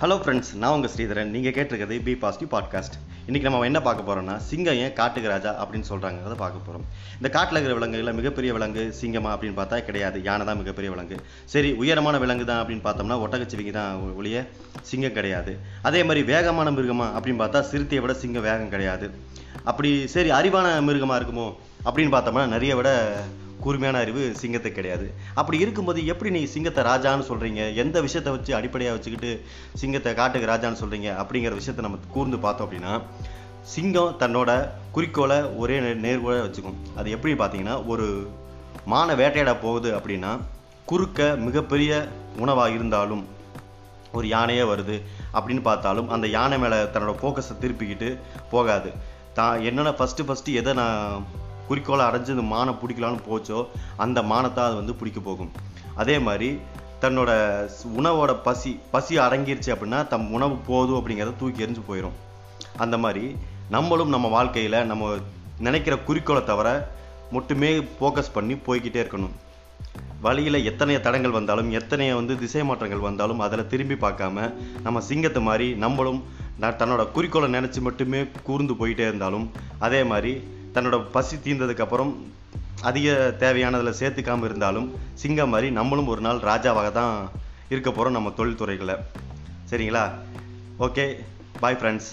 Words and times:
Hello 0.00 0.16
friends 0.22 0.50
நான் 0.62 0.74
உங்கள் 0.76 0.90
ஸ்ரீதரன். 0.92 1.30
நீங்கள் 1.34 1.54
கேட்டிருக்கிறது 1.56 1.96
பி 2.06 2.14
பாசிட்டிவ் 2.22 2.48
பாட்காஸ்ட் 2.54 2.96
இன்றைக்கி 3.28 3.46
நம்ம 3.46 3.60
என்ன 3.68 3.78
பார்க்க 3.86 4.06
போகிறோம்னா 4.08 4.34
சிங்கம் 4.48 4.78
ஏன் 4.82 4.92
காட்டுக்கு 4.98 5.30
ராஜா 5.32 5.50
அப்படின்னு 5.62 5.88
சொல்கிறாங்க 5.90 6.18
அதை 6.26 6.36
பார்க்க 6.42 6.66
போகிறோம் 6.66 6.84
இந்த 7.18 7.28
காட்டில் 7.36 7.58
இருக்கிற 7.58 7.76
விலங்குகளில் 7.78 8.16
மிகப்பெரிய 8.18 8.50
விலங்கு 8.56 8.82
சிங்கமா 8.98 9.30
அப்படின்னு 9.34 9.56
பார்த்தா 9.60 9.78
கிடையாது. 9.86 10.18
யானை 10.26 10.46
தான் 10.48 10.60
மிகப்பெரிய 10.62 10.90
விலங்கு. 10.94 11.16
சரி 11.54 11.70
உயரமான 11.82 12.18
விலங்கு 12.24 12.48
தான் 12.50 12.60
அப்படின்னு 12.62 12.84
பார்த்தோம்னா 12.88 13.18
ஒட்டகச்சிவிங்கி 13.24 13.72
தான் 13.78 14.02
ஒழிய 14.20 14.42
சிங்கம் 14.90 15.16
கிடையாது. 15.18 15.54
அதே 15.90 16.02
மாதிரி 16.10 16.24
வேகமான 16.32 16.74
மிருகமா 16.78 17.08
அப்படின்னு 17.16 17.42
பார்த்தா 17.44 17.64
சிறுத்தையை 17.72 18.02
விட 18.06 18.16
சிங்கம் 18.24 18.46
வேகம் 18.50 18.72
கிடையாது. 18.76 19.08
அப்படி 19.72 19.92
சரி 20.16 20.32
அறிவான 20.40 20.76
மிருகமாக 20.90 21.20
இருக்குமோ 21.20 21.48
அப்படின்னு 21.88 22.14
பார்த்தோம்னா 22.16 22.46
நிறைய 22.56 22.74
விட 22.80 22.90
கூர்மையான 23.60 23.98
அறிவு 23.98 24.34
சிங்கத்தை 24.34 24.72
கிடையாது. 24.72 25.14
அப்படி 25.34 25.58
இருக்கும்போது 25.58 26.06
எப்படி 26.06 26.30
நீங்கள் 26.30 26.50
சிங்கத்தை 26.50 26.84
ராஜான்னு 26.84 27.24
சொல்கிறீங்க 27.28 27.74
எந்த 27.74 28.00
விஷயத்தை 28.00 28.32
வச்சு 28.32 28.54
அடிப்படையாக 28.54 28.98
வச்சுக்கிட்டு 28.98 29.44
சிங்கத்தை 29.74 30.14
காட்டுக்கு 30.14 30.52
ராஜான்னு 30.52 30.82
சொல்கிறீங்க 30.84 31.16
அப்படிங்கிற 31.16 31.52
விஷயத்தை 31.52 31.76
நம்ம 31.76 31.98
கூர்ந்து 32.10 32.38
பார்த்தோம் 32.38 32.72
அப்படின்னா 32.72 33.02
சிங்கம் 33.62 34.16
தன்னோட 34.18 34.68
குறிக்கோளை 34.92 35.42
ஒரே 35.42 35.80
நே- 35.80 36.00
நேர்கோளை 36.00 36.40
வச்சுக்கும். 36.40 36.96
அது 36.96 37.10
எப்படி 37.10 37.34
பார்த்தீங்கன்னா 37.34 37.86
ஒரு 37.86 38.30
மானை 38.86 39.16
வேட்டையாட 39.16 39.56
போகுது 39.56 39.96
அப்படின்னா 39.96 40.38
குறுக்க 40.84 41.36
மிகப்பெரிய 41.38 42.08
உணவாக 42.38 42.70
இருந்தாலும் 42.70 43.26
ஒரு 44.12 44.28
யானையே 44.28 44.62
வருது 44.62 45.02
அப்படின்னு 45.34 45.62
பார்த்தாலும் 45.62 46.08
அந்த 46.08 46.26
யானை 46.26 46.58
மேலே 46.58 46.76
தன்னோட 46.76 47.14
ஃபோக்கஸை 47.22 47.56
திருப்பிக்கிட்டு 47.60 48.18
போகாது. 48.50 48.92
தான் 49.34 49.60
என்னென்ன 49.60 49.90
ஃபஸ்ட்டு 49.90 50.24
ஃபஸ்ட்டு 50.26 50.52
எதை 50.52 50.72
நான் 50.72 51.26
குறிக்கோளை 51.68 52.04
அடைஞ்சு 52.08 52.34
இந்த 52.36 52.44
மானை 52.54 52.72
பிடிக்கலான்னு 52.82 53.22
போச்சோ 53.28 53.58
அந்த 54.04 54.18
மானத்தை 54.32 54.62
அது 54.68 54.76
வந்து 54.80 54.94
பிடிக்க 55.00 55.20
போகும். 55.28 55.52
அதே 56.02 56.16
மாதிரி 56.26 56.50
தன்னோட 57.04 57.30
உணவோட 57.98 58.32
பசி 58.46 58.70
பசி 58.94 59.14
அடங்கிருச்சு 59.24 59.70
அப்படின்னா 59.74 60.00
தம் 60.12 60.28
உணவு 60.36 60.54
போதும் 60.68 60.98
அப்படிங்கிறத 60.98 61.34
தூக்கி 61.40 61.64
எரிஞ்சு 61.66 61.82
போயிடும் 61.88 62.16
அந்த 62.84 62.96
மாதிரி 63.04 63.24
நம்மளும் 63.74 64.14
நம்ம 64.14 64.26
வாழ்க்கையில் 64.36 64.78
நம்ம 64.90 65.10
நினைக்கிற 65.66 65.94
குறிக்கோளை 66.08 66.44
தவிர 66.44 66.68
மட்டுமே 67.36 67.70
ஃபோக்கஸ் 67.98 68.34
பண்ணி 68.34 68.54
போய்கிட்டே 68.66 69.00
இருக்கணும். 69.02 69.34
வழியில் 70.24 70.58
எத்தனை 70.70 70.94
தடங்கள் 71.06 71.36
வந்தாலும் 71.36 71.70
எத்தனை 71.78 72.04
வந்து 72.18 72.34
திசை 72.42 72.62
மாற்றங்கள் 72.68 73.06
வந்தாலும் 73.06 73.40
அதில் 73.46 73.70
திரும்பி 73.72 73.96
பார்க்காம 74.04 74.46
நம்ம 74.84 75.00
சிங்கத்தை 75.08 75.40
மாதிரி 75.48 75.66
நம்மளும் 75.84 76.20
நான் 76.62 76.78
தன்னோட 76.80 77.02
குறிக்கோளை 77.16 77.48
நினச்சி 77.56 77.80
மட்டுமே 77.86 78.20
கூர்ந்து 78.46 78.74
போயிட்டே 78.80 79.04
இருந்தாலும் 79.08 79.46
அதே 79.86 80.00
மாதிரி 80.12 80.32
தன்னோட 80.76 80.96
பசி 81.12 81.36
தீர்ந்ததுக்கப்புறம் 81.36 82.10
அதிக 82.80 83.34
தேவையானதில் 83.38 83.98
சேர்த்துக்காமல் 84.00 84.44
இருந்தாலும் 84.44 84.88
சிங்கம் 85.14 85.48
மாதிரி 85.48 85.70
நம்மளும் 85.70 86.06
ஒரு 86.06 86.20
நாள் 86.20 86.38
ராஜாவாக 86.38 86.92
தான் 86.92 87.30
இருக்க 87.68 87.90
போகிறோம் 87.90 88.12
நம்ம 88.12 88.32
தொழில்துறைகளை. 88.36 88.96
சரிங்களா? 89.70 90.02
Okay 90.78 91.04
bye 91.60 91.78
friends 91.80 92.10